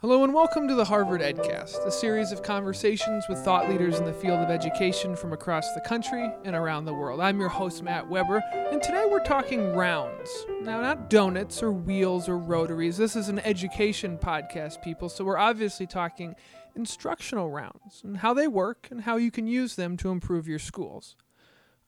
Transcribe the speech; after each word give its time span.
Hello 0.00 0.24
and 0.24 0.32
welcome 0.32 0.66
to 0.66 0.74
the 0.74 0.86
Harvard 0.86 1.20
EdCast, 1.20 1.86
a 1.86 1.90
series 1.90 2.32
of 2.32 2.42
conversations 2.42 3.26
with 3.28 3.38
thought 3.40 3.68
leaders 3.68 3.98
in 3.98 4.06
the 4.06 4.14
field 4.14 4.38
of 4.38 4.48
education 4.48 5.14
from 5.14 5.34
across 5.34 5.74
the 5.74 5.80
country 5.82 6.26
and 6.42 6.56
around 6.56 6.86
the 6.86 6.94
world. 6.94 7.20
I'm 7.20 7.38
your 7.38 7.50
host, 7.50 7.82
Matt 7.82 8.08
Weber, 8.08 8.42
and 8.70 8.82
today 8.82 9.04
we're 9.06 9.22
talking 9.22 9.74
rounds. 9.76 10.30
Now, 10.62 10.80
not 10.80 11.10
donuts 11.10 11.62
or 11.62 11.70
wheels 11.70 12.30
or 12.30 12.38
rotaries. 12.38 12.96
This 12.96 13.14
is 13.14 13.28
an 13.28 13.40
education 13.40 14.16
podcast, 14.16 14.80
people, 14.80 15.10
so 15.10 15.22
we're 15.22 15.36
obviously 15.36 15.86
talking 15.86 16.34
instructional 16.74 17.50
rounds 17.50 18.00
and 18.02 18.16
how 18.16 18.32
they 18.32 18.48
work 18.48 18.88
and 18.90 19.02
how 19.02 19.18
you 19.18 19.30
can 19.30 19.46
use 19.46 19.76
them 19.76 19.98
to 19.98 20.08
improve 20.08 20.48
your 20.48 20.58
schools. 20.58 21.14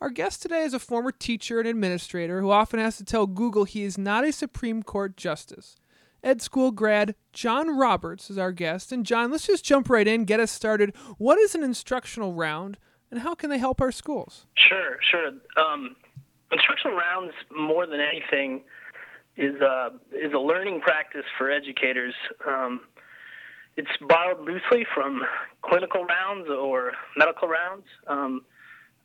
Our 0.03 0.11
guest 0.11 0.43
today 0.43 0.65
is 0.65 0.75
a 0.75 0.79
former 0.79 1.13
teacher 1.13 1.61
and 1.61 1.69
administrator 1.69 2.43
who 2.43 2.51
often 2.51 2.79
has 2.79 2.99
to 2.99 3.07
tell 3.07 3.27
Google 3.27 3.65
he 3.65 3.85
is 3.85 3.97
not 3.97 4.27
a 4.27 4.33
Supreme 4.33 4.83
Court 4.83 5.17
justice. 5.17 5.77
Ed 6.23 6.41
School 6.41 6.71
grad 6.71 7.15
John 7.33 7.77
Roberts 7.77 8.31
is 8.31 8.39
our 8.39 8.53
guest. 8.53 8.93
And 8.93 9.05
John, 9.05 9.31
let's 9.31 9.47
just 9.47 9.65
jump 9.65 9.91
right 9.91 10.07
in, 10.07 10.25
get 10.25 10.41
us 10.41 10.53
started. 10.53 10.95
What 11.19 11.39
is 11.39 11.55
an 11.55 11.63
instructional 11.63 12.33
round, 12.33 12.79
and 13.11 13.21
how 13.21 13.35
can 13.35 13.51
they 13.51 13.59
help 13.59 13.81
our 13.81 13.93
schools? 13.93 14.47
Sure, 14.55 14.99
sure. 15.11 15.31
Um, 15.57 15.97
instructional 16.53 16.97
rounds, 16.97 17.33
more 17.55 17.87
than 17.87 18.01
anything, 18.01 18.63
is 19.37 19.61
a, 19.61 19.67
uh, 19.67 19.91
is 20.13 20.33
a 20.33 20.39
learning 20.39 20.81
practice 20.81 21.25
for 21.39 21.51
educators. 21.51 22.15
Um, 22.47 22.83
it's 23.77 23.91
borrowed 24.03 24.41
loosely 24.41 24.87
from 24.95 25.23
clinical 25.63 26.05
rounds 26.05 26.49
or 26.51 26.93
medical 27.17 27.49
rounds, 27.49 27.85
um, 28.07 28.43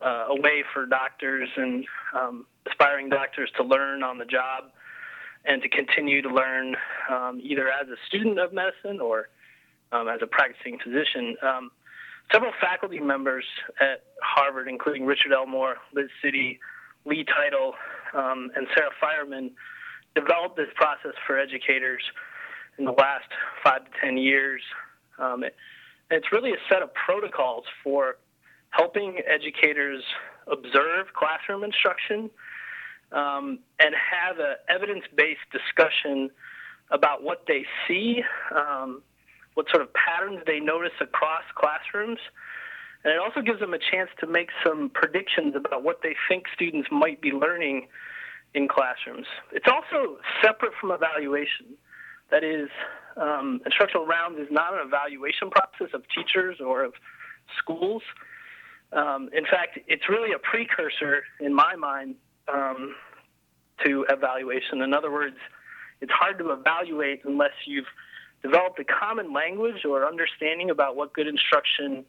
uh, 0.02 0.26
a 0.30 0.42
way 0.42 0.64
for 0.74 0.86
doctors 0.86 1.50
and 1.56 1.86
um, 2.14 2.46
aspiring 2.70 3.10
doctors 3.10 3.50
to 3.56 3.64
learn 3.64 4.04
on 4.04 4.18
the 4.18 4.26
job 4.26 4.66
and 5.48 5.62
to 5.62 5.70
continue 5.70 6.22
to 6.22 6.30
learn 6.30 6.76
um, 7.10 7.40
either 7.42 7.70
as 7.70 7.88
a 7.88 7.96
student 8.08 8.38
of 8.38 8.54
medicine 8.54 9.00
or 9.00 9.30
um, 9.92 10.08
as 10.10 10.20
a 10.22 10.28
practicing 10.28 10.78
physician. 10.78 11.36
Um, 11.42 11.72
several 12.32 12.52
faculty 12.60 13.00
members 13.00 13.46
at 13.80 14.04
Harvard, 14.22 14.68
including 14.68 15.06
Richard 15.06 15.32
Elmore, 15.32 15.78
Liz 15.94 16.10
City, 16.22 16.60
Lee 17.06 17.26
Teitel, 17.26 17.72
um, 18.14 18.52
and 18.56 18.68
Sarah 18.76 18.90
Fiarman, 19.00 19.52
developed 20.16 20.58
this 20.58 20.68
process 20.76 21.14
for 21.26 21.40
educators 21.40 22.02
in 22.78 22.86
the 22.86 22.92
last 22.92 23.30
five 23.64 23.86
to 23.86 23.92
ten 24.02 24.18
years. 24.18 24.62
Um, 25.18 25.44
it, 25.44 25.56
it's 26.12 26.32
really 26.32 26.52
a 26.52 26.62
set 26.70 26.82
of 26.82 26.94
protocols 26.94 27.66
for 27.84 28.18
helping 28.72 29.22
educators 29.26 30.04
observe 30.48 31.08
classroom 31.14 31.64
instruction 31.64 32.30
um, 33.12 33.60
and 33.80 33.96
have 33.96 34.40
an 34.40 34.56
evidence 34.70 35.04
based 35.16 35.40
discussion 35.52 36.30
about 36.92 37.24
what 37.24 37.44
they 37.48 37.66
see, 37.88 38.24
um, 38.56 39.02
what 39.56 39.70
sort 39.70 39.82
of 39.82 39.90
patterns 39.94 40.40
they 40.46 40.60
notice 40.60 40.94
across 41.02 41.44
classrooms. 41.56 42.20
And 43.04 43.14
it 43.14 43.20
also 43.20 43.42
gives 43.42 43.60
them 43.60 43.74
a 43.74 43.80
chance 43.80 44.10
to 44.20 44.28
make 44.28 44.50
some 44.66 44.90
predictions 44.94 45.56
about 45.56 45.84
what 45.84 46.02
they 46.02 46.16
think 46.28 46.46
students 46.54 46.90
might 46.92 47.22
be 47.22 47.32
learning 47.32 47.88
in 48.54 48.68
classrooms. 48.68 49.28
It's 49.52 49.68
also 49.68 50.18
separate 50.42 50.74
from 50.80 50.92
evaluation. 50.92 51.78
That 52.32 52.44
is, 52.44 52.70
um, 53.16 53.62
instructional 53.66 54.06
rounds 54.06 54.40
is 54.40 54.48
not 54.52 54.74
an 54.74 54.80
evaluation 54.86 55.50
process 55.50 55.94
of 55.94 56.04
teachers 56.14 56.58
or 56.60 56.84
of 56.84 56.94
schools. 57.58 58.04
Um, 58.92 59.30
in 59.34 59.46
fact, 59.46 59.80
it's 59.88 60.10
really 60.10 60.34
a 60.34 60.40
precursor, 60.40 61.24
in 61.40 61.54
my 61.54 61.76
mind, 61.76 62.16
um, 62.52 62.96
to 63.86 64.06
evaluation. 64.10 64.82
In 64.82 64.94
other 64.94 65.12
words, 65.12 65.38
it's 66.02 66.12
hard 66.12 66.38
to 66.40 66.52
evaluate 66.52 67.22
unless 67.26 67.54
you've 67.66 67.86
developed 68.44 68.80
a 68.80 68.84
common 68.84 69.34
language 69.34 69.86
or 69.86 70.06
understanding 70.06 70.70
about 70.70 70.96
what 70.96 71.14
good 71.14 71.28
instruction 71.28 72.06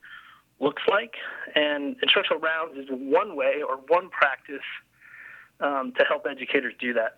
looks 0.60 0.82
like. 0.88 1.14
And 1.54 1.96
instructional 2.02 2.40
rounds 2.40 2.76
is 2.76 2.86
one 2.90 3.36
way 3.36 3.62
or 3.66 3.76
one 3.88 4.10
practice 4.10 4.66
um, 5.60 5.92
to 5.98 6.04
help 6.04 6.26
educators 6.30 6.74
do 6.80 6.92
that. 6.94 7.16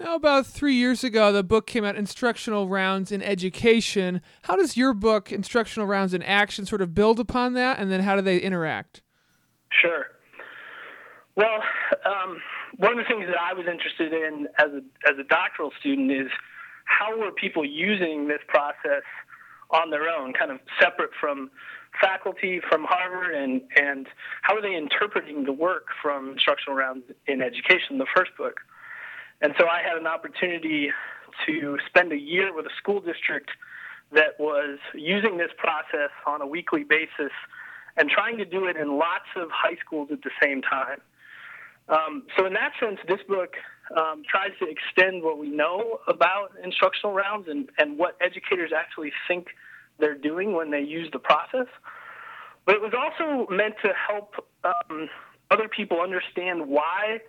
Now, 0.00 0.16
about 0.16 0.46
three 0.46 0.74
years 0.74 1.04
ago, 1.04 1.30
the 1.30 1.44
book 1.44 1.68
came 1.68 1.84
out, 1.84 1.94
Instructional 1.94 2.68
Rounds 2.68 3.12
in 3.12 3.22
Education. 3.22 4.22
How 4.42 4.56
does 4.56 4.76
your 4.76 4.92
book, 4.92 5.30
Instructional 5.30 5.86
Rounds 5.86 6.12
in 6.12 6.22
Action, 6.22 6.66
sort 6.66 6.82
of 6.82 6.94
build 6.94 7.20
upon 7.20 7.54
that, 7.54 7.78
and 7.78 7.92
then 7.92 8.00
how 8.00 8.16
do 8.16 8.22
they 8.22 8.38
interact? 8.38 9.02
Sure. 9.70 10.06
Well, 11.36 11.62
um, 12.06 12.40
one 12.76 12.92
of 12.92 12.98
the 12.98 13.04
things 13.08 13.26
that 13.26 13.38
I 13.40 13.54
was 13.54 13.66
interested 13.66 14.12
in 14.12 14.46
as 14.58 14.70
a 14.70 15.10
as 15.10 15.18
a 15.18 15.24
doctoral 15.24 15.72
student 15.80 16.12
is 16.12 16.28
how 16.84 17.18
were 17.18 17.32
people 17.32 17.64
using 17.64 18.28
this 18.28 18.40
process 18.46 19.02
on 19.70 19.90
their 19.90 20.08
own, 20.08 20.32
kind 20.32 20.52
of 20.52 20.60
separate 20.80 21.10
from 21.20 21.50
faculty 22.00 22.60
from 22.68 22.84
Harvard, 22.84 23.34
and 23.34 23.62
and 23.76 24.06
how 24.42 24.56
are 24.56 24.62
they 24.62 24.76
interpreting 24.76 25.44
the 25.44 25.52
work 25.52 25.86
from 26.00 26.32
instructional 26.32 26.76
rounds 26.76 27.04
in 27.26 27.42
education, 27.42 27.98
the 27.98 28.06
first 28.14 28.30
book. 28.38 28.60
And 29.40 29.54
so 29.58 29.66
I 29.66 29.82
had 29.82 29.98
an 29.98 30.06
opportunity 30.06 30.90
to 31.46 31.78
spend 31.86 32.12
a 32.12 32.18
year 32.18 32.54
with 32.54 32.66
a 32.66 32.74
school 32.78 33.00
district 33.00 33.50
that 34.12 34.38
was 34.38 34.78
using 34.94 35.38
this 35.38 35.50
process 35.58 36.10
on 36.26 36.40
a 36.40 36.46
weekly 36.46 36.84
basis 36.84 37.32
and 37.96 38.08
trying 38.08 38.38
to 38.38 38.44
do 38.44 38.66
it 38.66 38.76
in 38.76 38.98
lots 38.98 39.26
of 39.34 39.48
high 39.50 39.76
schools 39.84 40.10
at 40.12 40.22
the 40.22 40.30
same 40.40 40.62
time. 40.62 41.00
Um, 41.88 42.24
so, 42.36 42.46
in 42.46 42.54
that 42.54 42.72
sense, 42.80 42.98
this 43.06 43.20
book 43.28 43.54
um, 43.96 44.22
tries 44.28 44.50
to 44.60 44.66
extend 44.66 45.22
what 45.22 45.38
we 45.38 45.50
know 45.50 46.00
about 46.08 46.52
instructional 46.62 47.14
rounds 47.14 47.46
and, 47.48 47.68
and 47.78 47.98
what 47.98 48.16
educators 48.20 48.70
actually 48.76 49.12
think 49.28 49.48
they're 49.98 50.16
doing 50.16 50.54
when 50.54 50.70
they 50.70 50.80
use 50.80 51.08
the 51.12 51.18
process. 51.18 51.66
But 52.64 52.76
it 52.76 52.80
was 52.80 52.94
also 52.96 53.46
meant 53.52 53.74
to 53.84 53.92
help 54.08 54.34
um, 54.64 55.08
other 55.50 55.68
people 55.68 56.00
understand 56.00 56.66
why 56.66 57.20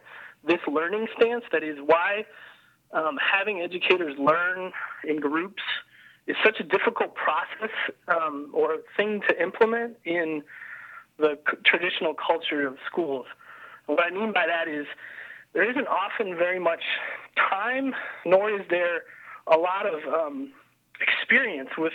this 0.48 0.60
learning 0.72 1.08
stance, 1.18 1.44
that 1.52 1.64
is, 1.64 1.78
why 1.86 2.26
um, 2.94 3.18
having 3.20 3.62
educators 3.62 4.16
learn 4.18 4.72
in 5.04 5.20
groups 5.20 5.64
is 6.28 6.36
such 6.44 6.60
a 6.60 6.64
difficult 6.64 7.14
process 7.16 7.76
um, 8.08 8.50
or 8.54 8.78
thing 8.96 9.22
to 9.28 9.42
implement 9.42 9.98
in 10.06 10.42
the 11.18 11.38
traditional 11.66 12.14
culture 12.14 12.66
of 12.66 12.78
schools. 12.90 13.26
What 13.88 14.00
I 14.04 14.10
mean 14.10 14.34
by 14.34 14.46
that 14.48 14.68
is 14.68 14.86
there 15.54 15.70
isn't 15.70 15.88
often 15.88 16.36
very 16.36 16.60
much 16.60 16.84
time, 17.38 17.96
nor 18.26 18.50
is 18.50 18.66
there 18.70 19.04
a 19.48 19.58
lot 19.58 19.86
of 19.86 20.02
um, 20.14 20.52
experience 21.00 21.70
with 21.78 21.94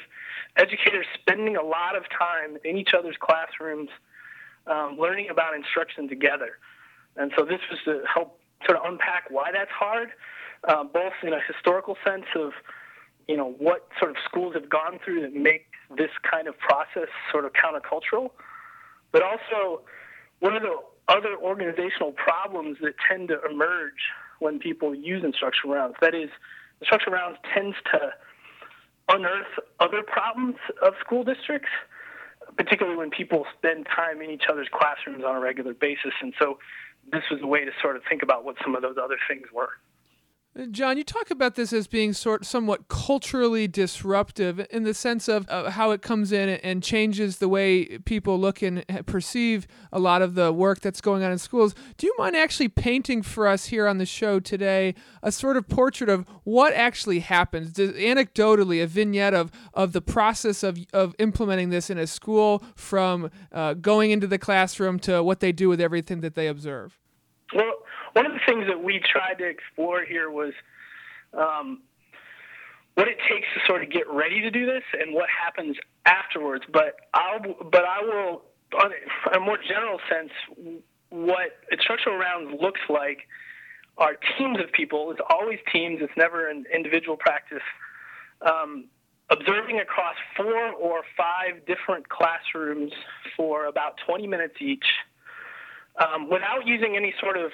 educators 0.56 1.06
spending 1.14 1.56
a 1.56 1.62
lot 1.62 1.96
of 1.96 2.04
time 2.16 2.56
in 2.64 2.76
each 2.76 2.94
other's 2.94 3.16
classrooms 3.18 3.90
um, 4.66 4.96
learning 4.98 5.28
about 5.30 5.54
instruction 5.54 6.08
together. 6.08 6.58
And 7.16 7.32
so 7.36 7.44
this 7.44 7.60
was 7.70 7.78
to 7.84 8.02
help 8.12 8.38
sort 8.64 8.78
of 8.78 8.84
unpack 8.84 9.24
why 9.30 9.50
that's 9.52 9.70
hard, 9.70 10.10
uh, 10.64 10.84
both 10.84 11.12
in 11.22 11.32
a 11.32 11.40
historical 11.40 11.96
sense 12.04 12.26
of 12.36 12.52
you 13.28 13.36
know 13.36 13.54
what 13.58 13.88
sort 13.98 14.10
of 14.10 14.16
schools 14.24 14.54
have 14.54 14.68
gone 14.68 14.98
through 15.04 15.20
that 15.22 15.34
make 15.34 15.66
this 15.96 16.10
kind 16.28 16.48
of 16.48 16.58
process 16.58 17.08
sort 17.30 17.44
of 17.44 17.52
countercultural, 17.52 18.30
but 19.12 19.22
also 19.22 19.82
one 20.40 20.56
of 20.56 20.62
the 20.62 20.76
other 21.10 21.36
organizational 21.36 22.12
problems 22.12 22.78
that 22.80 22.94
tend 23.06 23.28
to 23.28 23.38
emerge 23.50 24.00
when 24.38 24.58
people 24.58 24.94
use 24.94 25.22
instructional 25.24 25.74
rounds. 25.74 25.96
That 26.00 26.14
is, 26.14 26.30
instructional 26.80 27.18
rounds 27.18 27.36
tends 27.52 27.76
to 27.92 28.14
unearth 29.08 29.58
other 29.80 30.02
problems 30.02 30.56
of 30.80 30.94
school 31.00 31.24
districts, 31.24 31.68
particularly 32.56 32.96
when 32.96 33.10
people 33.10 33.44
spend 33.58 33.86
time 33.86 34.22
in 34.22 34.30
each 34.30 34.44
other's 34.50 34.68
classrooms 34.72 35.24
on 35.24 35.36
a 35.36 35.40
regular 35.40 35.74
basis. 35.74 36.12
And 36.22 36.32
so 36.38 36.58
this 37.12 37.24
was 37.30 37.40
a 37.42 37.46
way 37.46 37.64
to 37.64 37.72
sort 37.82 37.96
of 37.96 38.02
think 38.08 38.22
about 38.22 38.44
what 38.44 38.56
some 38.62 38.76
of 38.76 38.82
those 38.82 38.96
other 39.02 39.18
things 39.28 39.46
were. 39.52 39.70
John, 40.72 40.98
you 40.98 41.04
talk 41.04 41.30
about 41.30 41.54
this 41.54 41.72
as 41.72 41.86
being 41.86 42.12
sort 42.12 42.44
somewhat 42.44 42.88
culturally 42.88 43.68
disruptive 43.68 44.66
in 44.72 44.82
the 44.82 44.92
sense 44.92 45.28
of 45.28 45.48
uh, 45.48 45.70
how 45.70 45.92
it 45.92 46.02
comes 46.02 46.32
in 46.32 46.48
and 46.48 46.82
changes 46.82 47.38
the 47.38 47.48
way 47.48 47.98
people 47.98 48.36
look 48.36 48.60
and 48.60 48.84
perceive 49.06 49.68
a 49.92 50.00
lot 50.00 50.22
of 50.22 50.34
the 50.34 50.52
work 50.52 50.80
that's 50.80 51.00
going 51.00 51.22
on 51.22 51.30
in 51.30 51.38
schools. 51.38 51.72
Do 51.96 52.08
you 52.08 52.14
mind 52.18 52.34
actually 52.34 52.66
painting 52.66 53.22
for 53.22 53.46
us 53.46 53.66
here 53.66 53.86
on 53.86 53.98
the 53.98 54.06
show 54.06 54.40
today 54.40 54.96
a 55.22 55.30
sort 55.30 55.56
of 55.56 55.68
portrait 55.68 56.10
of 56.10 56.26
what 56.42 56.74
actually 56.74 57.20
happens, 57.20 57.74
anecdotally, 57.74 58.82
a 58.82 58.88
vignette 58.88 59.34
of, 59.34 59.52
of 59.72 59.92
the 59.92 60.02
process 60.02 60.64
of, 60.64 60.80
of 60.92 61.14
implementing 61.20 61.70
this 61.70 61.90
in 61.90 61.96
a 61.96 62.08
school 62.08 62.64
from 62.74 63.30
uh, 63.52 63.74
going 63.74 64.10
into 64.10 64.26
the 64.26 64.38
classroom 64.38 64.98
to 64.98 65.22
what 65.22 65.38
they 65.38 65.52
do 65.52 65.68
with 65.68 65.80
everything 65.80 66.22
that 66.22 66.34
they 66.34 66.48
observe? 66.48 66.98
Well, 67.54 67.72
one 68.12 68.26
of 68.26 68.32
the 68.32 68.40
things 68.46 68.66
that 68.68 68.82
we 68.82 69.00
tried 69.00 69.34
to 69.38 69.44
explore 69.48 70.04
here 70.04 70.30
was 70.30 70.52
um, 71.36 71.82
what 72.94 73.08
it 73.08 73.18
takes 73.28 73.46
to 73.54 73.60
sort 73.66 73.82
of 73.82 73.90
get 73.90 74.08
ready 74.10 74.40
to 74.40 74.50
do 74.50 74.66
this 74.66 74.82
and 74.98 75.14
what 75.14 75.28
happens 75.28 75.76
afterwards. 76.06 76.64
But 76.72 76.96
I'll, 77.14 77.40
but 77.70 77.84
I 77.84 78.02
will, 78.02 78.42
on 78.78 78.92
a 79.34 79.40
more 79.40 79.58
general 79.66 79.98
sense, 80.08 80.30
what 81.10 81.58
instructional 81.70 82.18
rounds 82.18 82.56
looks 82.60 82.80
like 82.88 83.28
are 83.98 84.16
teams 84.38 84.58
of 84.60 84.72
people. 84.72 85.10
It's 85.10 85.20
always 85.28 85.58
teams. 85.72 85.98
It's 86.00 86.12
never 86.16 86.48
an 86.48 86.64
individual 86.74 87.16
practice. 87.16 87.62
Um, 88.40 88.86
observing 89.30 89.78
across 89.78 90.16
four 90.36 90.72
or 90.72 91.02
five 91.16 91.64
different 91.66 92.08
classrooms 92.08 92.92
for 93.36 93.66
about 93.66 93.94
20 94.06 94.26
minutes 94.26 94.54
each 94.60 94.84
um, 95.98 96.28
without 96.28 96.66
using 96.66 96.96
any 96.96 97.14
sort 97.20 97.36
of 97.36 97.52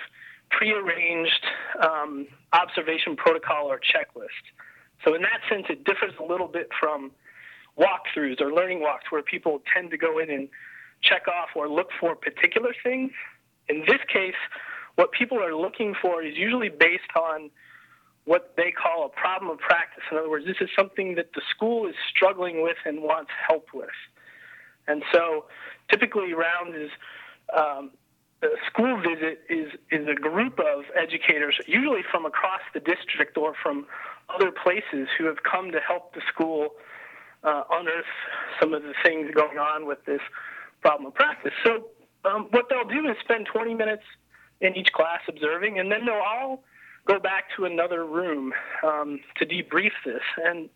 prearranged 0.50 1.44
um, 1.82 2.26
observation 2.52 3.16
protocol 3.16 3.66
or 3.66 3.78
checklist. 3.78 4.44
So, 5.04 5.14
in 5.14 5.22
that 5.22 5.40
sense, 5.48 5.66
it 5.69 5.84
differs 5.84 6.14
a 6.19 6.25
little 6.25 6.48
bit 6.48 6.69
from 6.78 7.10
walkthroughs 7.78 8.40
or 8.40 8.52
learning 8.52 8.81
walks 8.81 9.04
where 9.10 9.22
people 9.22 9.62
tend 9.75 9.90
to 9.90 9.98
go 9.98 10.19
in 10.19 10.31
and 10.31 10.48
check 11.02 11.28
off 11.28 11.50
or 11.54 11.69
look 11.69 11.88
for 12.00 12.14
particular 12.14 12.75
things. 12.82 13.12
In 13.69 13.81
this 13.81 14.00
case, 14.12 14.34
what 14.94 15.12
people 15.12 15.43
are 15.43 15.54
looking 15.54 15.94
for 16.00 16.22
is 16.22 16.37
usually 16.37 16.70
based 16.70 17.14
on 17.14 17.50
what 18.25 18.54
they 18.56 18.72
call 18.72 19.06
a 19.06 19.08
problem 19.08 19.50
of 19.50 19.58
practice. 19.58 20.02
In 20.10 20.19
other 20.19 20.28
words, 20.28 20.46
this 20.46 20.56
is 20.60 20.69
something 20.76 21.14
that 21.14 21.32
the 21.34 21.43
school 21.54 21.87
is 21.87 21.94
struggling 22.14 22.62
with 22.62 22.76
and 22.84 23.02
wants 23.02 23.31
help 23.46 23.69
with. 23.72 23.88
And 24.88 25.02
so 25.12 25.44
typically 25.90 26.32
rounds 26.32 26.75
is 26.76 26.90
um, 27.56 27.90
a 28.52 28.56
school 28.66 28.96
visit 29.00 29.43
is, 29.48 29.72
is 29.90 30.06
a 30.08 30.14
group 30.14 30.58
of 30.58 30.84
educators, 30.94 31.58
usually 31.66 32.02
from 32.10 32.26
across 32.26 32.60
the 32.75 32.81
district 32.81 33.37
or 33.37 33.54
from 33.62 33.87
other 34.34 34.50
places, 34.50 35.08
who 35.19 35.26
have 35.26 35.43
come 35.43 35.72
to 35.72 35.81
help 35.81 36.14
the 36.14 36.20
school 36.32 36.70
uh, 37.44 37.62
unearth 37.70 38.04
some 38.60 38.75
of 38.75 38.82
the 38.82 38.94
things 39.04 39.31
going 39.34 39.58
on 39.58 39.87
with 39.87 40.04
this 40.04 40.20
problem 40.81 41.06
of 41.06 41.14
practice. 41.14 41.52
So 41.64 41.87
um, 42.25 42.48
what 42.50 42.66
they'll 42.69 42.88
do 42.88 43.08
is 43.08 43.16
spend 43.20 43.46
20 43.52 43.75
minutes 43.75 44.02
in 44.60 44.76
each 44.76 44.93
class 44.93 45.20
observing, 45.28 45.78
and 45.78 45.90
then 45.90 46.06
they'll 46.06 46.14
all 46.14 46.64
go 47.06 47.19
back 47.19 47.44
to 47.56 47.64
another 47.64 48.04
room 48.04 48.52
um, 48.82 49.20
to 49.37 49.46
debrief 49.46 49.93
this. 50.04 50.22
And 50.44 50.69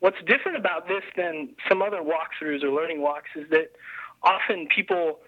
what's 0.00 0.18
different 0.26 0.58
about 0.58 0.88
this 0.88 1.02
than 1.16 1.50
some 1.68 1.80
other 1.80 2.02
walkthroughs 2.02 2.62
or 2.62 2.70
learning 2.70 3.00
walks 3.00 3.30
is 3.34 3.48
that 3.50 3.70
often 4.22 4.68
people 4.74 5.20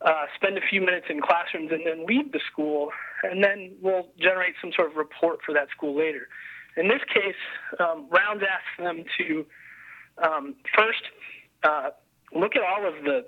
uh, 0.00 0.26
spend 0.36 0.56
a 0.56 0.60
few 0.60 0.80
minutes 0.80 1.06
in 1.08 1.20
classrooms 1.20 1.70
and 1.72 1.84
then 1.84 2.06
leave 2.06 2.32
the 2.32 2.40
school, 2.50 2.90
and 3.24 3.42
then 3.42 3.72
we'll 3.80 4.06
generate 4.18 4.54
some 4.60 4.70
sort 4.74 4.90
of 4.90 4.96
report 4.96 5.40
for 5.44 5.52
that 5.52 5.68
school 5.70 5.96
later. 5.96 6.28
In 6.76 6.88
this 6.88 7.02
case, 7.12 7.34
um, 7.80 8.06
Rounds 8.10 8.42
asks 8.42 8.78
them 8.78 9.04
to 9.18 9.46
um, 10.22 10.54
first 10.76 11.02
uh, 11.64 11.90
look 12.32 12.54
at 12.54 12.62
all 12.62 12.86
of 12.86 13.02
the 13.04 13.24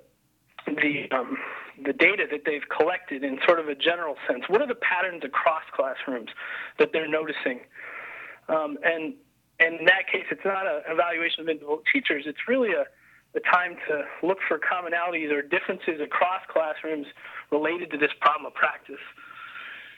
the 0.66 1.08
um, 1.10 1.36
the 1.84 1.92
data 1.92 2.26
that 2.30 2.42
they've 2.44 2.68
collected 2.68 3.24
in 3.24 3.38
sort 3.46 3.58
of 3.58 3.68
a 3.68 3.74
general 3.74 4.14
sense. 4.28 4.44
What 4.48 4.60
are 4.60 4.66
the 4.66 4.76
patterns 4.76 5.22
across 5.24 5.62
classrooms 5.74 6.30
that 6.78 6.90
they're 6.92 7.08
noticing? 7.08 7.60
Um, 8.48 8.78
and 8.84 9.14
and 9.58 9.80
in 9.80 9.84
that 9.86 10.06
case, 10.10 10.26
it's 10.30 10.44
not 10.44 10.66
an 10.66 10.82
evaluation 10.88 11.42
of 11.42 11.48
individual 11.48 11.82
teachers. 11.92 12.24
It's 12.26 12.46
really 12.48 12.72
a 12.72 12.84
the 13.32 13.40
time 13.40 13.76
to 13.88 14.04
look 14.26 14.38
for 14.48 14.58
commonalities 14.58 15.32
or 15.32 15.42
differences 15.42 16.00
across 16.02 16.42
classrooms 16.48 17.06
related 17.50 17.90
to 17.92 17.98
this 17.98 18.10
problem 18.20 18.46
of 18.46 18.54
practice. 18.54 19.02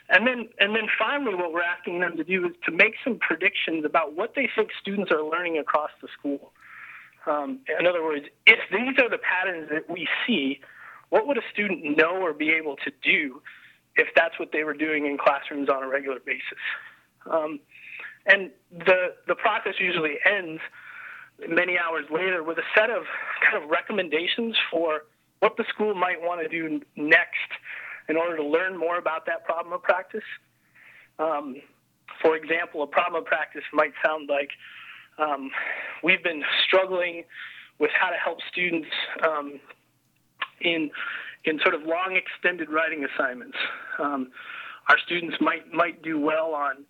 And 0.09 0.27
then, 0.27 0.49
and 0.59 0.75
then 0.75 0.87
finally, 0.99 1.33
what 1.33 1.53
we're 1.53 1.63
asking 1.63 1.99
them 2.01 2.17
to 2.17 2.23
do 2.23 2.45
is 2.45 2.51
to 2.65 2.71
make 2.71 2.93
some 3.03 3.17
predictions 3.19 3.85
about 3.85 4.15
what 4.15 4.33
they 4.35 4.49
think 4.55 4.69
students 4.79 5.11
are 5.11 5.23
learning 5.23 5.57
across 5.57 5.91
the 6.01 6.07
school. 6.17 6.51
Um, 7.25 7.59
in 7.79 7.87
other 7.87 8.03
words, 8.03 8.25
if 8.45 8.59
these 8.69 8.99
are 8.99 9.09
the 9.09 9.17
patterns 9.17 9.69
that 9.71 9.89
we 9.89 10.07
see, 10.27 10.59
what 11.09 11.25
would 11.25 11.37
a 11.37 11.45
student 11.53 11.97
know 11.97 12.17
or 12.17 12.33
be 12.33 12.49
able 12.49 12.75
to 12.77 12.91
do 13.01 13.41
if 13.95 14.07
that's 14.15 14.37
what 14.39 14.51
they 14.51 14.63
were 14.63 14.73
doing 14.73 15.05
in 15.05 15.17
classrooms 15.17 15.69
on 15.69 15.83
a 15.83 15.87
regular 15.87 16.19
basis? 16.19 16.59
Um, 17.31 17.59
and 18.25 18.51
the 18.71 19.15
the 19.27 19.35
process 19.35 19.75
usually 19.79 20.15
ends 20.25 20.61
many 21.47 21.77
hours 21.77 22.05
later 22.11 22.43
with 22.43 22.57
a 22.57 22.63
set 22.75 22.89
of 22.89 23.03
kind 23.43 23.63
of 23.63 23.69
recommendations 23.69 24.55
for 24.71 25.03
what 25.39 25.57
the 25.57 25.65
school 25.69 25.93
might 25.93 26.21
want 26.21 26.41
to 26.41 26.47
do 26.47 26.81
next 26.95 27.51
in 28.09 28.17
order 28.17 28.37
to 28.37 28.43
learn 28.43 28.77
more 28.77 28.97
about 28.97 29.25
that 29.25 29.43
problem 29.45 29.73
of 29.73 29.83
practice. 29.83 30.23
Um, 31.19 31.57
for 32.21 32.35
example, 32.35 32.83
a 32.83 32.87
problem 32.87 33.21
of 33.21 33.25
practice 33.25 33.63
might 33.73 33.93
sound 34.05 34.29
like 34.29 34.49
um, 35.17 35.51
we've 36.03 36.23
been 36.23 36.43
struggling 36.65 37.23
with 37.79 37.91
how 37.99 38.09
to 38.09 38.15
help 38.15 38.39
students 38.51 38.87
um, 39.27 39.59
in 40.61 40.91
in 41.45 41.59
sort 41.59 41.75
of 41.75 41.81
long 41.83 42.15
extended 42.15 42.69
writing 42.69 43.05
assignments. 43.05 43.57
Um, 43.99 44.31
our 44.89 44.97
students 45.05 45.37
might 45.41 45.71
might 45.73 46.01
do 46.01 46.19
well 46.19 46.53
on 46.53 46.85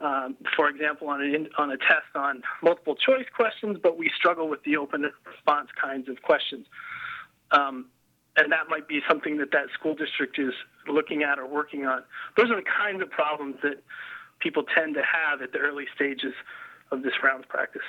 um, 0.00 0.36
for 0.54 0.68
example, 0.68 1.08
on 1.08 1.20
a, 1.22 1.60
on 1.60 1.70
a 1.70 1.76
test 1.76 2.14
on 2.14 2.42
multiple 2.62 2.94
choice 2.94 3.26
questions, 3.34 3.78
but 3.82 3.98
we 3.98 4.10
struggle 4.16 4.48
with 4.48 4.62
the 4.62 4.76
open 4.76 5.10
response 5.26 5.68
kinds 5.80 6.08
of 6.08 6.22
questions. 6.22 6.66
Um, 7.50 7.86
and 8.36 8.52
that 8.52 8.68
might 8.68 8.86
be 8.86 9.00
something 9.08 9.38
that 9.38 9.50
that 9.50 9.66
school 9.74 9.94
district 9.94 10.38
is 10.38 10.52
looking 10.86 11.24
at 11.24 11.38
or 11.38 11.46
working 11.46 11.86
on. 11.86 12.04
Those 12.36 12.50
are 12.50 12.56
the 12.56 12.62
kinds 12.62 13.02
of 13.02 13.10
problems 13.10 13.56
that 13.62 13.82
people 14.38 14.62
tend 14.62 14.94
to 14.94 15.02
have 15.02 15.42
at 15.42 15.52
the 15.52 15.58
early 15.58 15.86
stages 15.94 16.32
of 16.92 17.02
this 17.02 17.14
rounds 17.22 17.46
practice. 17.48 17.82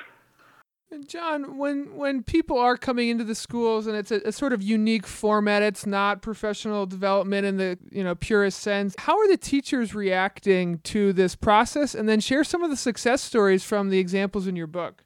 John, 1.05 1.57
when 1.57 1.95
when 1.95 2.23
people 2.23 2.57
are 2.57 2.75
coming 2.75 3.09
into 3.09 3.23
the 3.23 3.35
schools 3.35 3.85
and 3.85 3.95
it's 3.95 4.11
a, 4.11 4.21
a, 4.25 4.31
sort 4.31 4.53
of 4.53 4.63
unique 4.63 5.05
format, 5.05 5.61
it's 5.61 5.85
not 5.85 6.23
professional 6.23 6.87
development 6.87 7.45
in 7.45 7.57
the 7.57 7.77
you 7.91 8.03
know 8.03 8.15
purest 8.15 8.59
sense. 8.59 8.95
How 8.97 9.15
are 9.19 9.27
the 9.27 9.37
teachers 9.37 9.93
reacting 9.93 10.79
to 10.85 11.13
this 11.13 11.35
process? 11.35 11.93
And 11.93 12.09
then 12.09 12.19
share 12.19 12.43
some 12.43 12.63
of 12.63 12.71
the 12.71 12.75
success 12.75 13.21
stories 13.21 13.63
from 13.63 13.89
the 13.89 13.99
examples 13.99 14.47
in 14.47 14.55
your 14.55 14.65
book. 14.65 15.03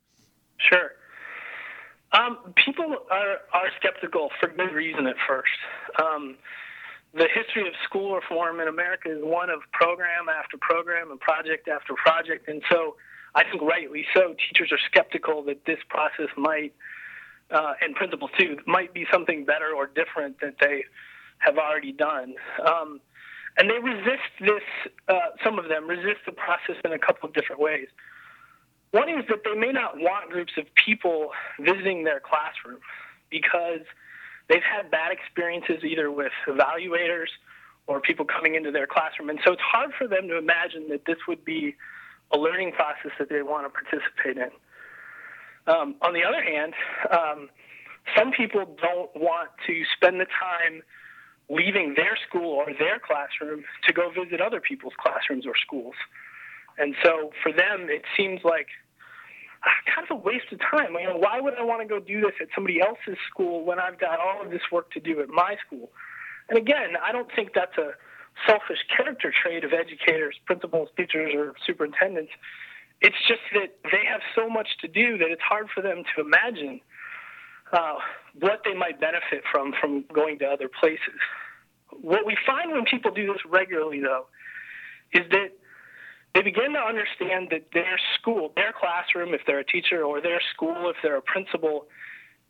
Sure. 0.57 0.91
Um, 2.13 2.53
people 2.55 2.95
are 3.11 3.41
are 3.51 3.69
skeptical 3.77 4.29
for 4.39 4.47
good 4.47 4.71
reason 4.71 5.05
at 5.05 5.15
first. 5.27 5.51
Um, 6.01 6.37
the 7.13 7.27
history 7.33 7.67
of 7.67 7.73
school 7.83 8.15
reform 8.15 8.61
in 8.61 8.69
America 8.69 9.11
is 9.11 9.21
one 9.21 9.49
of 9.49 9.59
program 9.73 10.29
after 10.29 10.57
program 10.61 11.11
and 11.11 11.19
project 11.19 11.67
after 11.67 11.93
project, 11.95 12.47
and 12.47 12.61
so 12.71 12.95
I 13.35 13.43
think 13.43 13.61
rightly 13.61 14.05
so, 14.13 14.35
teachers 14.49 14.71
are 14.71 14.79
skeptical 14.85 15.43
that 15.43 15.65
this 15.65 15.79
process 15.89 16.29
might, 16.37 16.73
uh, 17.49 17.73
and 17.81 17.95
principals 17.95 18.31
too, 18.37 18.57
might 18.67 18.93
be 18.93 19.05
something 19.11 19.45
better 19.45 19.73
or 19.75 19.87
different 19.87 20.39
that 20.41 20.55
they 20.59 20.85
have 21.39 21.57
already 21.57 21.91
done. 21.91 22.35
Um, 22.65 23.01
and 23.57 23.69
they 23.69 23.79
resist 23.79 24.29
this, 24.39 24.63
uh, 25.07 25.33
some 25.43 25.59
of 25.59 25.67
them 25.67 25.87
resist 25.87 26.21
the 26.25 26.31
process 26.31 26.75
in 26.85 26.93
a 26.93 26.99
couple 26.99 27.27
of 27.27 27.35
different 27.35 27.61
ways. 27.61 27.87
One 28.91 29.09
is 29.09 29.25
that 29.29 29.39
they 29.43 29.55
may 29.59 29.71
not 29.71 29.97
want 29.97 30.29
groups 30.29 30.53
of 30.57 30.65
people 30.75 31.31
visiting 31.59 32.03
their 32.03 32.19
classroom 32.19 32.79
because 33.31 33.81
they've 34.47 34.63
had 34.63 34.91
bad 34.91 35.11
experiences 35.11 35.83
either 35.83 36.11
with 36.11 36.31
evaluators 36.47 37.29
or 37.87 37.99
people 37.99 38.25
coming 38.25 38.55
into 38.55 38.71
their 38.71 38.87
classroom. 38.87 39.29
And 39.29 39.39
so 39.43 39.53
it's 39.53 39.61
hard 39.61 39.91
for 39.97 40.07
them 40.07 40.27
to 40.27 40.37
imagine 40.37 40.89
that 40.89 41.05
this 41.05 41.17
would 41.27 41.43
be 41.43 41.75
a 42.31 42.37
learning 42.37 42.71
process 42.71 43.11
that 43.19 43.29
they 43.29 43.41
want 43.41 43.65
to 43.65 43.69
participate 43.69 44.37
in. 44.37 44.51
Um, 45.65 45.95
on 46.01 46.13
the 46.13 46.23
other 46.23 46.43
hand, 46.43 46.73
um, 47.11 47.49
some 48.17 48.31
people 48.31 48.65
don't 48.81 49.11
want 49.15 49.49
to 49.67 49.83
spend 49.95 50.19
the 50.19 50.25
time 50.25 50.81
leaving 51.49 51.93
their 51.95 52.17
school 52.27 52.51
or 52.51 52.67
their 52.79 52.99
classroom 52.99 53.63
to 53.87 53.93
go 53.93 54.11
visit 54.11 54.41
other 54.41 54.59
people's 54.59 54.93
classrooms 54.99 55.45
or 55.45 55.53
schools. 55.55 55.95
And 56.77 56.95
so 57.03 57.31
for 57.41 57.51
them, 57.51 57.87
it 57.89 58.03
seems 58.17 58.41
like 58.43 58.67
ah, 59.63 59.69
kind 59.93 60.07
of 60.09 60.17
a 60.17 60.19
waste 60.19 60.51
of 60.51 60.59
time. 60.59 60.93
You 60.99 61.07
know, 61.07 61.17
why 61.17 61.39
would 61.39 61.53
I 61.55 61.63
want 61.63 61.81
to 61.81 61.87
go 61.87 61.99
do 61.99 62.21
this 62.21 62.33
at 62.41 62.47
somebody 62.55 62.81
else's 62.81 63.17
school 63.29 63.63
when 63.63 63.79
I've 63.79 63.99
got 63.99 64.19
all 64.19 64.41
of 64.43 64.51
this 64.51 64.63
work 64.71 64.91
to 64.91 64.99
do 64.99 65.21
at 65.21 65.29
my 65.29 65.55
school? 65.65 65.91
And 66.49 66.57
again, 66.57 66.95
I 67.01 67.11
don't 67.11 67.29
think 67.35 67.51
that's 67.53 67.77
a 67.77 67.91
selfish 68.47 68.79
character 68.95 69.31
trait 69.31 69.63
of 69.63 69.73
educators, 69.73 70.35
principals, 70.45 70.89
teachers, 70.97 71.33
or 71.35 71.53
superintendents. 71.65 72.31
It's 73.01 73.17
just 73.27 73.41
that 73.53 73.75
they 73.91 74.05
have 74.09 74.21
so 74.35 74.49
much 74.49 74.67
to 74.81 74.87
do 74.87 75.17
that 75.17 75.29
it's 75.29 75.41
hard 75.41 75.67
for 75.73 75.81
them 75.81 76.03
to 76.15 76.21
imagine 76.21 76.79
uh, 77.71 77.95
what 78.39 78.61
they 78.63 78.73
might 78.73 78.99
benefit 78.99 79.43
from 79.51 79.73
from 79.79 80.05
going 80.13 80.39
to 80.39 80.45
other 80.45 80.69
places. 80.69 81.19
What 82.01 82.25
we 82.25 82.37
find 82.45 82.71
when 82.71 82.85
people 82.85 83.11
do 83.11 83.27
this 83.27 83.41
regularly, 83.47 83.99
though, 83.99 84.25
is 85.11 85.29
that 85.31 85.51
they 86.33 86.41
begin 86.41 86.73
to 86.73 86.79
understand 86.79 87.49
that 87.51 87.67
their 87.73 87.99
school, 88.19 88.51
their 88.55 88.73
classroom, 88.73 89.33
if 89.33 89.41
they're 89.45 89.59
a 89.59 89.65
teacher, 89.65 90.03
or 90.03 90.21
their 90.21 90.41
school, 90.53 90.89
if 90.89 90.95
they're 91.03 91.17
a 91.17 91.21
principal, 91.21 91.85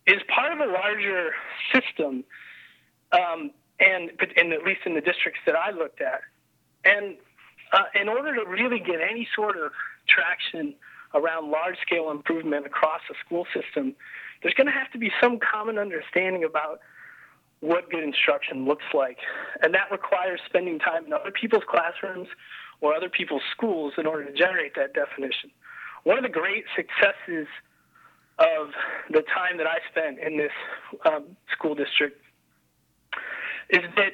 is 0.08 0.22
part 0.34 0.54
of 0.54 0.60
a 0.60 0.72
larger 0.72 1.32
system 1.74 2.24
um, 3.12 3.52
and, 3.84 4.12
and 4.38 4.54
at 4.54 4.64
least 4.64 4.82
in 4.86 4.96
the 4.96 5.02
districts 5.02 5.42
that 5.46 5.56
I 5.56 5.72
looked 5.72 6.02
at. 6.02 6.22
And 6.86 7.18
uh, 7.72 7.84
in 8.00 8.08
order 8.08 8.36
to 8.36 8.50
really 8.50 8.80
get 8.80 9.02
any 9.02 9.28
sort 9.36 9.58
of 9.58 9.72
traction 10.08 10.76
around 11.14 11.52
large 11.52 11.78
scale 11.82 12.10
improvement 12.10 12.66
across 12.66 13.02
the 13.10 13.16
school 13.26 13.46
system, 13.54 13.96
there's 14.42 14.54
going 14.54 14.68
to 14.68 14.74
have 14.74 14.92
to 14.92 14.98
be 14.98 15.12
some 15.22 15.40
common 15.40 15.78
understanding 15.78 16.44
about 16.44 16.80
what 17.60 17.90
good 17.90 18.04
instruction 18.04 18.66
looks 18.66 18.84
like. 18.94 19.18
And 19.62 19.74
that 19.74 19.92
requires 19.92 20.40
spending 20.46 20.80
time 20.80 21.06
in 21.06 21.14
other 21.14 21.32
people's 21.32 21.64
classrooms 21.68 22.28
or 22.82 22.94
other 22.94 23.10
people's 23.10 23.44
schools 23.56 23.94
in 23.98 24.06
order 24.06 24.26
to 24.26 24.34
generate 24.34 24.76
that 24.76 24.94
definition. 24.94 25.50
One 26.04 26.18
of 26.18 26.24
the 26.24 26.30
great 26.30 26.66
successes 26.76 27.48
of 28.40 28.72
the 29.10 29.22
time 29.22 29.58
that 29.58 29.68
I 29.68 29.78
spent 29.90 30.20
in 30.20 30.38
this 30.38 30.52
um, 31.06 31.38
school 31.52 31.76
district 31.76 32.20
is 33.74 33.90
that 33.98 34.14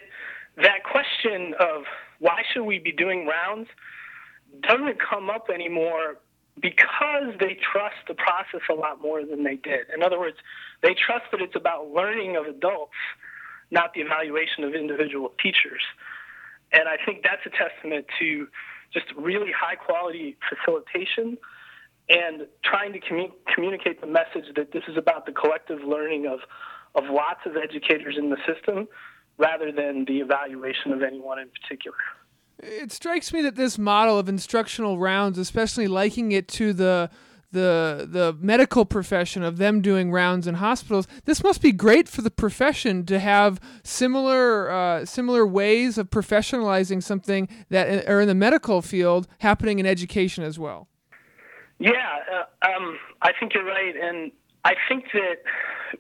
that 0.57 0.83
question 0.83 1.53
of 1.59 1.83
why 2.19 2.41
should 2.51 2.63
we 2.63 2.79
be 2.79 2.91
doing 2.91 3.27
rounds 3.27 3.69
doesn't 4.61 4.97
come 4.99 5.29
up 5.29 5.49
anymore 5.53 6.17
because 6.59 7.33
they 7.39 7.57
trust 7.71 7.95
the 8.07 8.13
process 8.15 8.61
a 8.69 8.73
lot 8.73 9.01
more 9.01 9.23
than 9.25 9.43
they 9.43 9.55
did. 9.55 9.87
In 9.93 10.03
other 10.03 10.19
words, 10.19 10.37
they 10.81 10.93
trust 10.93 11.25
that 11.31 11.41
it's 11.41 11.55
about 11.55 11.91
learning 11.91 12.35
of 12.35 12.45
adults, 12.45 12.97
not 13.71 13.93
the 13.93 14.01
evaluation 14.01 14.63
of 14.63 14.73
individual 14.73 15.33
teachers. 15.41 15.81
And 16.73 16.87
I 16.87 16.97
think 17.05 17.23
that's 17.23 17.45
a 17.45 17.49
testament 17.49 18.07
to 18.19 18.47
just 18.93 19.05
really 19.15 19.51
high 19.51 19.75
quality 19.75 20.37
facilitation 20.49 21.37
and 22.09 22.47
trying 22.63 22.91
to 22.93 22.99
commu- 22.99 23.31
communicate 23.53 24.01
the 24.01 24.07
message 24.07 24.53
that 24.55 24.71
this 24.71 24.83
is 24.87 24.97
about 24.97 25.25
the 25.25 25.31
collective 25.31 25.79
learning 25.87 26.25
of, 26.25 26.39
of 26.95 27.09
lots 27.09 27.41
of 27.45 27.55
educators 27.55 28.15
in 28.17 28.29
the 28.29 28.37
system 28.47 28.87
rather 29.39 29.71
than 29.71 30.05
the 30.05 30.19
evaluation 30.19 30.91
of 30.91 31.01
anyone 31.01 31.39
in 31.39 31.49
particular. 31.49 31.97
It 32.59 32.91
strikes 32.91 33.33
me 33.33 33.41
that 33.41 33.55
this 33.55 33.77
model 33.77 34.19
of 34.19 34.27
instructional 34.27 34.99
rounds, 34.99 35.37
especially 35.37 35.87
liking 35.87 36.31
it 36.33 36.47
to 36.49 36.73
the 36.73 37.09
the 37.51 38.07
the 38.07 38.35
medical 38.39 38.85
profession 38.85 39.41
of 39.41 39.57
them 39.57 39.81
doing 39.81 40.11
rounds 40.11 40.45
in 40.45 40.55
hospitals. 40.55 41.07
This 41.25 41.43
must 41.43 41.61
be 41.61 41.71
great 41.71 42.07
for 42.07 42.21
the 42.21 42.29
profession 42.29 43.05
to 43.07 43.17
have 43.19 43.59
similar 43.83 44.69
uh, 44.69 45.05
similar 45.05 45.47
ways 45.47 45.97
of 45.97 46.09
professionalizing 46.09 47.01
something 47.01 47.47
that 47.69 48.07
are 48.07 48.21
in 48.21 48.27
the 48.27 48.35
medical 48.35 48.81
field 48.81 49.27
happening 49.39 49.79
in 49.79 49.85
education 49.85 50.43
as 50.43 50.59
well. 50.59 50.89
Yeah, 51.79 51.91
uh, 51.91 52.67
um, 52.67 52.99
I 53.21 53.31
think 53.39 53.53
you're 53.53 53.63
right, 53.63 53.95
and 53.95 54.31
I 54.65 54.75
think 54.89 55.05
that 55.13 55.37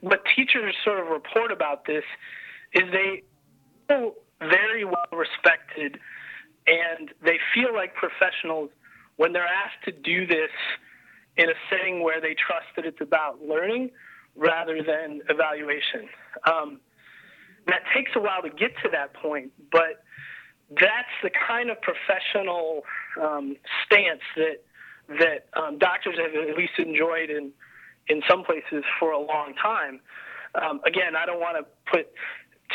what 0.01 0.21
teachers 0.35 0.75
sort 0.83 0.99
of 0.99 1.07
report 1.07 1.51
about 1.53 1.85
this 1.85 2.03
is 2.73 2.83
they 2.91 3.23
feel 3.89 4.13
very 4.39 4.85
well 4.85 5.09
respected, 5.11 5.99
and 6.67 7.11
they 7.23 7.39
feel 7.53 7.73
like 7.73 7.93
professionals 7.95 8.69
when 9.17 9.33
they're 9.33 9.43
asked 9.45 9.83
to 9.83 9.91
do 9.91 10.25
this 10.25 10.51
in 11.35 11.49
a 11.49 11.53
setting 11.69 12.03
where 12.03 12.21
they 12.21 12.35
trust 12.35 12.67
that 12.75 12.85
it's 12.85 13.01
about 13.01 13.41
learning 13.41 13.91
rather 14.35 14.81
than 14.81 15.21
evaluation. 15.27 16.07
Um, 16.47 16.79
that 17.67 17.81
takes 17.93 18.11
a 18.15 18.19
while 18.19 18.41
to 18.41 18.49
get 18.49 18.71
to 18.83 18.89
that 18.91 19.13
point, 19.13 19.51
but 19.71 20.03
that's 20.69 21.15
the 21.23 21.29
kind 21.47 21.69
of 21.69 21.77
professional 21.81 22.83
um, 23.21 23.55
stance 23.85 24.21
that 24.35 24.63
that 25.09 25.47
um, 25.59 25.79
doctors 25.79 26.15
have 26.17 26.49
at 26.49 26.55
least 26.55 26.73
enjoyed 26.77 27.29
in 27.29 27.51
in 28.07 28.21
some 28.29 28.43
places 28.43 28.83
for 28.99 29.11
a 29.11 29.19
long 29.19 29.53
time. 29.61 29.99
Um, 30.55 30.81
again, 30.85 31.15
I 31.15 31.25
don't 31.25 31.39
want 31.39 31.57
to 31.57 31.91
put 31.91 32.07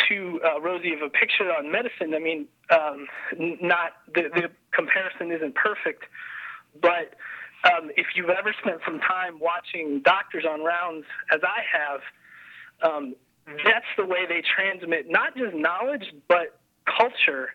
too 0.08 0.40
uh, 0.44 0.60
rosy 0.60 0.92
of 0.92 1.02
a 1.02 1.08
picture 1.08 1.50
on 1.52 1.70
medicine. 1.70 2.14
I 2.14 2.18
mean, 2.18 2.46
um, 2.70 3.06
not 3.38 3.92
the, 4.14 4.22
the 4.34 4.50
comparison 4.72 5.30
isn't 5.30 5.54
perfect, 5.54 6.04
but 6.80 7.14
um, 7.64 7.90
if 7.96 8.08
you've 8.14 8.30
ever 8.30 8.54
spent 8.60 8.80
some 8.84 9.00
time 9.00 9.38
watching 9.40 10.00
doctors 10.04 10.44
on 10.48 10.62
rounds, 10.62 11.06
as 11.32 11.40
I 11.42 11.62
have, 11.72 12.00
um, 12.82 13.14
that's 13.64 13.86
the 13.96 14.04
way 14.04 14.26
they 14.28 14.42
transmit 14.42 15.06
not 15.08 15.36
just 15.36 15.54
knowledge 15.54 16.12
but 16.28 16.58
culture. 16.84 17.50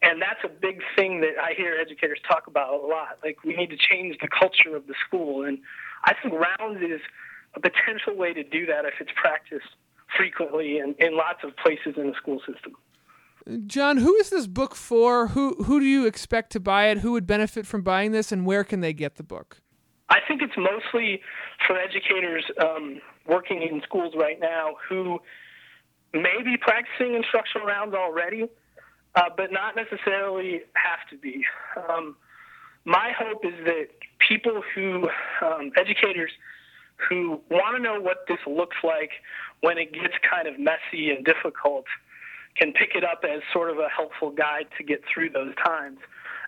And 0.00 0.22
that's 0.22 0.38
a 0.44 0.48
big 0.48 0.80
thing 0.94 1.22
that 1.22 1.42
I 1.42 1.54
hear 1.54 1.76
educators 1.80 2.20
talk 2.28 2.46
about 2.46 2.72
a 2.72 2.86
lot. 2.86 3.18
Like 3.24 3.42
we 3.42 3.56
need 3.56 3.70
to 3.70 3.76
change 3.76 4.16
the 4.20 4.28
culture 4.28 4.76
of 4.76 4.86
the 4.86 4.94
school, 5.06 5.44
and 5.44 5.58
I 6.04 6.14
think 6.14 6.34
rounds 6.34 6.80
is 6.82 7.00
a 7.54 7.60
potential 7.60 8.14
way 8.14 8.32
to 8.32 8.44
do 8.44 8.66
that 8.66 8.84
if 8.84 8.94
it's 9.00 9.10
practiced 9.16 9.74
frequently 10.18 10.78
and 10.78 10.94
in 10.98 11.16
lots 11.16 11.44
of 11.44 11.56
places 11.56 11.94
in 11.96 12.08
the 12.08 12.14
school 12.14 12.40
system. 12.40 12.74
John, 13.66 13.96
who 13.96 14.14
is 14.16 14.28
this 14.28 14.46
book 14.46 14.74
for? 14.74 15.28
Who 15.28 15.54
who 15.64 15.80
do 15.80 15.86
you 15.86 16.06
expect 16.06 16.52
to 16.52 16.60
buy 16.60 16.88
it? 16.88 16.98
Who 16.98 17.12
would 17.12 17.26
benefit 17.26 17.66
from 17.66 17.80
buying 17.82 18.12
this, 18.12 18.30
and 18.30 18.44
where 18.44 18.64
can 18.64 18.80
they 18.80 18.92
get 18.92 19.16
the 19.16 19.22
book? 19.22 19.62
I 20.10 20.18
think 20.26 20.42
it's 20.42 20.56
mostly 20.56 21.20
for 21.66 21.78
educators 21.78 22.44
um, 22.60 23.00
working 23.26 23.62
in 23.62 23.80
schools 23.82 24.14
right 24.16 24.38
now 24.40 24.74
who 24.88 25.18
may 26.12 26.42
be 26.44 26.56
practicing 26.56 27.14
instructional 27.14 27.66
rounds 27.66 27.94
already, 27.94 28.48
uh, 29.14 29.22
but 29.36 29.52
not 29.52 29.76
necessarily 29.76 30.62
have 30.74 31.08
to 31.10 31.16
be. 31.18 31.44
Um, 31.88 32.16
my 32.84 33.12
hope 33.18 33.44
is 33.44 33.52
that 33.64 33.88
people 34.26 34.62
who, 34.74 35.08
um, 35.44 35.70
educators 35.76 36.30
who 37.08 37.40
want 37.50 37.76
to 37.76 37.82
know 37.82 38.00
what 38.00 38.24
this 38.26 38.38
looks 38.46 38.76
like 38.82 39.10
when 39.60 39.78
it 39.78 39.92
gets 39.92 40.14
kind 40.28 40.46
of 40.46 40.58
messy 40.58 41.10
and 41.10 41.24
difficult 41.24 41.84
can 42.56 42.72
pick 42.72 42.94
it 42.94 43.04
up 43.04 43.24
as 43.24 43.40
sort 43.52 43.70
of 43.70 43.78
a 43.78 43.88
helpful 43.88 44.30
guide 44.30 44.66
to 44.76 44.84
get 44.84 45.00
through 45.12 45.30
those 45.30 45.54
times. 45.64 45.98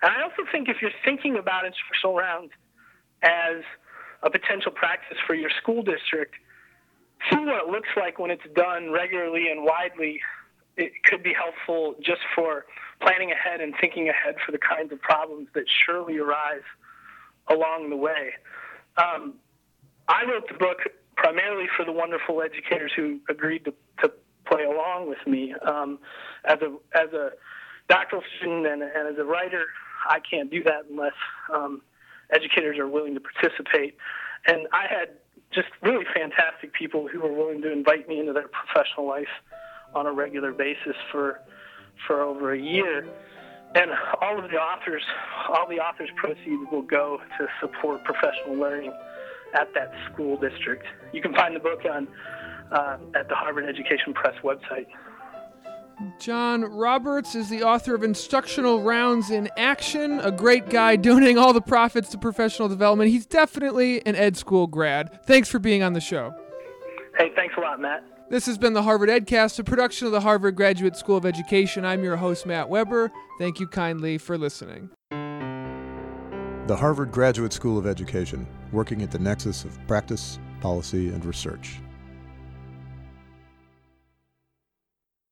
And 0.02 0.12
I 0.12 0.22
also 0.22 0.42
think 0.50 0.68
if 0.68 0.78
you're 0.80 0.90
thinking 1.04 1.36
about 1.36 1.64
instructional 1.64 2.16
rounds 2.16 2.50
as 3.22 3.62
a 4.22 4.30
potential 4.30 4.72
practice 4.72 5.18
for 5.26 5.34
your 5.34 5.50
school 5.62 5.82
district, 5.82 6.34
see 7.30 7.38
what 7.38 7.66
it 7.66 7.70
looks 7.70 7.88
like 7.96 8.18
when 8.18 8.30
it's 8.30 8.46
done 8.54 8.90
regularly 8.90 9.50
and 9.50 9.62
widely. 9.64 10.20
It 10.76 10.92
could 11.04 11.22
be 11.22 11.34
helpful 11.34 11.94
just 12.00 12.22
for 12.34 12.64
planning 13.02 13.30
ahead 13.32 13.60
and 13.60 13.74
thinking 13.80 14.08
ahead 14.08 14.36
for 14.44 14.52
the 14.52 14.58
kinds 14.58 14.92
of 14.92 15.00
problems 15.00 15.48
that 15.54 15.64
surely 15.84 16.18
arise 16.18 16.64
along 17.48 17.90
the 17.90 17.96
way. 17.96 18.32
Um, 18.96 19.34
I 20.08 20.24
wrote 20.24 20.48
the 20.48 20.54
book 20.54 20.78
primarily 21.20 21.66
for 21.76 21.84
the 21.84 21.92
wonderful 21.92 22.40
educators 22.40 22.90
who 22.96 23.20
agreed 23.28 23.64
to, 23.66 23.74
to 24.02 24.10
play 24.46 24.64
along 24.64 25.08
with 25.08 25.18
me. 25.26 25.54
Um, 25.66 25.98
as 26.46 26.58
a 26.62 26.74
as 26.98 27.12
a 27.12 27.30
doctoral 27.88 28.22
student 28.38 28.66
and, 28.66 28.82
and, 28.82 29.08
as 29.12 29.18
a 29.18 29.24
writer, 29.24 29.66
I 30.08 30.18
can't 30.18 30.50
do 30.50 30.62
that 30.64 30.86
unless 30.90 31.12
um, 31.52 31.82
educators 32.32 32.78
are 32.78 32.88
willing 32.88 33.14
to 33.14 33.20
participate. 33.20 33.96
And 34.46 34.66
I 34.72 34.86
had 34.88 35.10
just 35.52 35.68
really 35.82 36.06
fantastic 36.14 36.72
people 36.72 37.06
who 37.06 37.20
were 37.20 37.32
willing 37.32 37.60
to 37.62 37.70
invite 37.70 38.08
me 38.08 38.18
into 38.18 38.32
their 38.32 38.48
professional 38.48 39.06
life 39.06 39.34
on 39.94 40.06
a 40.06 40.12
regular 40.12 40.52
basis 40.52 40.96
for 41.12 41.40
for 42.06 42.22
over 42.22 42.54
a 42.54 42.58
year. 42.58 43.06
And 43.74 43.90
all 44.20 44.42
of 44.42 44.50
the 44.50 44.56
authors, 44.56 45.02
all 45.48 45.68
the 45.68 45.78
authors' 45.78 46.08
proceeds 46.16 46.62
will 46.72 46.82
go 46.82 47.20
to 47.38 47.46
support 47.60 48.02
professional 48.04 48.56
learning 48.56 48.92
at 49.54 49.72
that 49.74 49.92
school 50.12 50.36
district. 50.36 50.84
You 51.12 51.22
can 51.22 51.34
find 51.34 51.54
the 51.54 51.60
book 51.60 51.80
on 51.90 52.08
uh, 52.72 52.98
at 53.14 53.28
the 53.28 53.34
Harvard 53.34 53.64
Education 53.68 54.14
Press 54.14 54.34
website. 54.42 54.86
John 56.18 56.62
Roberts 56.62 57.34
is 57.34 57.50
the 57.50 57.62
author 57.62 57.94
of 57.94 58.02
Instructional 58.02 58.82
Rounds 58.82 59.30
in 59.30 59.50
Action, 59.58 60.18
a 60.20 60.32
great 60.32 60.70
guy 60.70 60.96
donating 60.96 61.36
all 61.36 61.52
the 61.52 61.60
profits 61.60 62.08
to 62.10 62.18
professional 62.18 62.68
development. 62.68 63.10
He's 63.10 63.26
definitely 63.26 64.04
an 64.06 64.16
ed 64.16 64.36
school 64.36 64.66
grad. 64.66 65.24
Thanks 65.26 65.50
for 65.50 65.58
being 65.58 65.82
on 65.82 65.92
the 65.92 66.00
show. 66.00 66.34
Hey, 67.18 67.32
thanks 67.36 67.54
a 67.58 67.60
lot, 67.60 67.80
Matt. 67.80 68.02
This 68.30 68.46
has 68.46 68.56
been 68.56 68.72
the 68.72 68.82
Harvard 68.82 69.08
EdCast, 69.10 69.58
a 69.58 69.64
production 69.64 70.06
of 70.06 70.12
the 70.12 70.20
Harvard 70.20 70.56
Graduate 70.56 70.96
School 70.96 71.16
of 71.16 71.26
Education. 71.26 71.84
I'm 71.84 72.04
your 72.04 72.16
host, 72.16 72.46
Matt 72.46 72.68
Weber. 72.68 73.10
Thank 73.38 73.60
you 73.60 73.66
kindly 73.66 74.18
for 74.18 74.38
listening. 74.38 74.90
The 76.70 76.76
Harvard 76.76 77.10
Graduate 77.10 77.52
School 77.52 77.78
of 77.78 77.84
Education, 77.84 78.46
working 78.70 79.02
at 79.02 79.10
the 79.10 79.18
nexus 79.18 79.64
of 79.64 79.76
practice, 79.88 80.38
policy, 80.60 81.08
and 81.08 81.24
research. 81.24 81.80